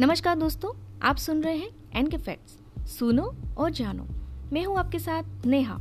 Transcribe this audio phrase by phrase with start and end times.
[0.00, 0.70] नमस्कार दोस्तों,
[1.02, 3.22] आप सुन रहे हैं एन के फैक्ट्स सुनो
[3.58, 4.06] और जानो।
[4.52, 5.76] मैं हूँ आपके साथ नेहा।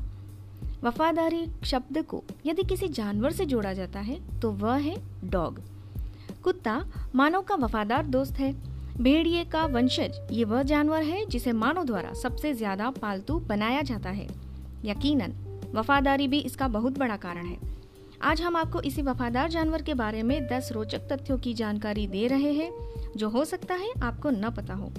[0.84, 5.60] वफादारी शब्द को यदि किसी जानवर से जोड़ा जाता है तो वह है डॉग।
[6.44, 6.80] कुत्ता
[7.16, 8.54] मानव का वफादार दोस्त है।
[8.98, 14.10] भेड़िए का वंशज ये वह जानवर है जिसे मानव द्वारा सबसे ज़्यादा पालतू बनाया जाता
[14.12, 14.28] है।
[14.86, 15.34] यकीनन,
[15.74, 17.58] वफादारी भी इसका बहुत बड़ा कारण है।
[18.26, 22.28] आज हम आपको इसी वफादार जानवर के बारे में 10 रोचक तथ्यों की जानकारी दे
[22.28, 22.72] रहे हैं,
[23.18, 24.92] जो हो सकता है आपको न पता हो।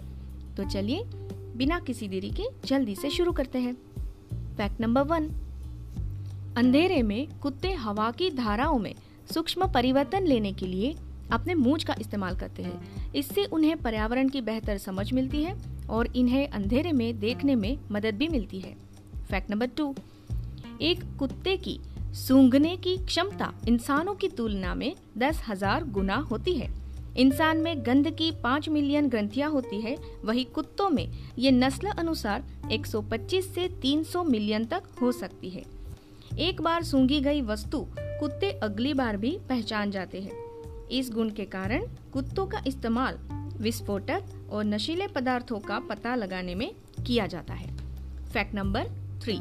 [0.57, 1.03] तो चलिए,
[1.57, 3.75] बिना किसी देरी के जल्दी से शुरू करते हैं।
[4.57, 5.29] फैक्ट नंबर वन,
[6.57, 8.95] अंधेरे में कुत्ते हवा की धाराओं में
[9.35, 10.95] सूक्ष्म परिवर्तन लेने के लिए
[11.33, 15.57] अपने मूंछ का इस्तेमाल करते हैं। इससे उन्हें पर्यावरण की बेहतर समझ मिलती है
[15.91, 18.77] और इन्हें अंधेरे में देखने में मदद भी मिलती है।
[19.31, 19.95] फैक्ट नंबर टू,
[20.81, 21.81] एक कुत्ते की
[22.17, 26.69] सूंघने की क्षमता इंसानों की तुलना में दस हज़ार गुना होती है।
[27.17, 31.07] इंसान में गंध की पाँच मिलियन ग्रंथियाँ होती है, वही कुत्तों में
[31.39, 35.65] ये नस्ल अनुसार 125 से 300 मिलियन तक हो सकती है।
[36.39, 41.45] एक बार सूंघी गई वस्तु कुत्ते अगली बार भी पहचान जाते हैं। इस गुण के
[41.45, 43.19] कारण कुत्तों का इस्तेमाल
[43.61, 46.71] विस्फोटक और नशीले पदार्थों का पता लगाने में
[47.07, 47.77] किया जाता है।
[48.33, 48.89] Fact number
[49.23, 49.39] three.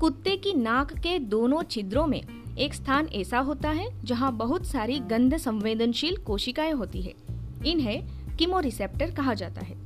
[0.00, 2.22] कुत्ते की नाक के दोनों छिद्रों में
[2.58, 7.14] एक स्थान ऐसा होता है जहाँ बहुत सारी गंध संवेदनशील कोशिकाएँ होती है।
[7.66, 8.06] इन्हें
[8.36, 9.76] किमो रिसेप्टर कहा जाता है।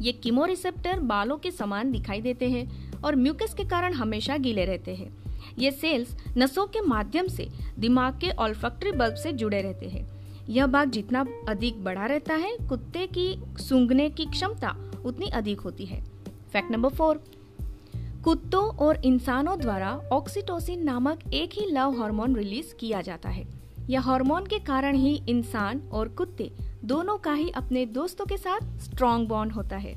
[0.00, 4.64] ये किमो रिसेप्टर बालों के समान दिखाई देते हैं और म्यूकस के कारण हमेशा गीले
[4.64, 5.16] रहते हैं।
[5.58, 10.06] ये सेल्स नसों के माध्यम से दिमाग के ऑल्फैक्टरी बल्ब से जुड़े रहते हैं।
[10.48, 15.84] यह भाग जितना अधिक बड़ा रहता है, कुत्ते की सूंघने की क्षमता उतनी अधिक होती
[15.84, 16.04] है।
[16.52, 17.24] फैक्ट नंबर फोर
[18.24, 23.44] कुत्तों और इंसानों द्वारा ऑक्सीटोसिन नामक एक ही लव हार्मोन रिलीज़ किया जाता है।
[23.90, 26.50] यह हार्मोन के कारण ही इंसान और कुत्ते
[26.84, 29.94] दोनों का ही अपने दोस्तों के साथ स्ट्रॉन्ग बॉन्ड होता है।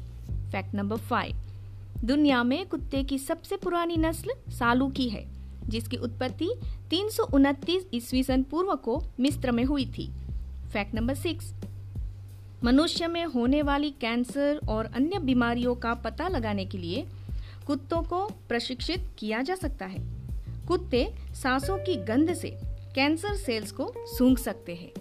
[0.51, 5.25] फैक्ट नंबर फाइव दुनिया में कुत्ते की सबसे पुरानी नस्ल सालू की है,
[5.69, 6.49] जिसकी उत्पत्ति
[6.89, 7.27] तीन सौ
[7.93, 10.09] ईस्वी सन पूर्व को मिस्र में हुई थी।
[10.73, 11.53] फैक्ट नंबर सिक्स
[12.63, 17.05] मनुष्य में होने वाली कैंसर और अन्य बीमारियों का पता लगाने के लिए
[17.67, 19.99] कुत्तों को प्रशिक्षित किया जा सकता है।
[20.65, 22.57] कुत्ते सांसों की गंध से
[22.95, 24.91] कैंसर सेल्स को सूंघ सकते हैं।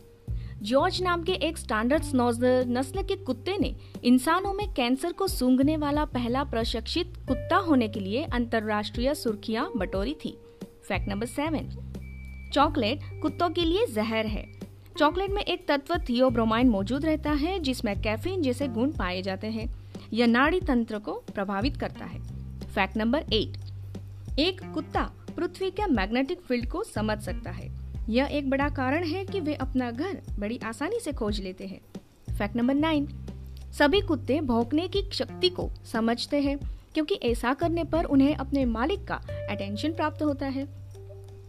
[0.62, 5.76] जॉर्ज नाम के एक स्टैंडर्ड स्नोजर नस्ल के कुत्ते ने इंसानों में कैंसर को सूंघने
[5.76, 10.38] वाला पहला प्रशिक्षित कुत्ता होने के लिए अंतरराष्ट्रीय सुर्खियाँ बटोरी थी।
[10.88, 11.90] Fact number seven.
[12.52, 14.46] चॉकलेट कुत्तों के लिए जहर है।
[14.98, 19.74] चॉकलेट में एक तत्व थियोब्रोमाइन मौजूद रहता है, जिसमें कैफीन जैसे गुण पाए जाते हैं।
[20.12, 22.43] यह नाड़ी तंत्र को प्रभावित करता है।
[22.74, 24.38] Fact number eight.
[24.38, 27.68] एक कुत्ता पृथ्वी के मैग्नेटिक फ़ील्ड को समझ सकता है।
[28.08, 31.80] यह एक बड़ा कारण है कि वे अपना घर बड़ी आसानी से खोज लेते हैं।
[32.38, 33.08] Fact number nine.
[33.78, 36.58] सभी कुत्ते भौंकने की शक्ति को समझते हैं,
[36.94, 39.14] क्योंकि ऐसा करने पर उन्हें अपने मालिक का
[39.50, 40.66] अटेंशन प्राप्त होता है।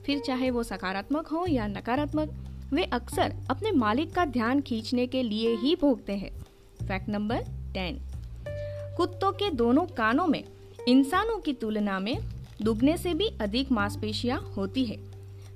[0.05, 2.29] फिर चाहे वो सकारात्मक हो या नकारात्मक,
[2.73, 6.31] वे अक्सर अपने मालिक का ध्यान खींचने के लिए ही भोगते हैं।
[6.87, 7.43] Fact number
[7.73, 7.99] ten.
[8.97, 10.43] कुत्तों के दोनों कानों में
[10.87, 12.17] इंसानों की तुलना में
[12.61, 14.97] दुगने से भी अधिक मांसपेशियाँ होती है।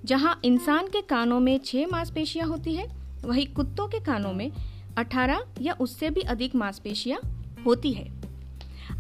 [0.06, 2.88] जहाँ इंसान के कानों में छह मांसपेशियाँ होती है,
[3.26, 4.52] वही कुत्तों के कानों में
[4.98, 7.20] 18 या उससे भी अधिक मांसपेशियाँ
[7.66, 8.12] होती है।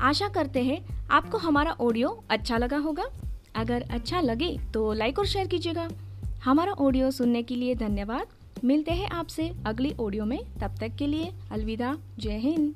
[0.01, 3.05] आशा करते हैं आपको हमारा ऑडियो अच्छा लगा होगा।
[3.55, 5.89] अगर अच्छा लगे तो लाइक और शेयर कीजिएगा।
[6.43, 8.27] हमारा ऑडियो सुनने के लिए धन्यवाद।
[8.63, 12.75] मिलते हैं आपसे अगली ऑडियो में। तब तक के लिए अलविदा। जय हिंद।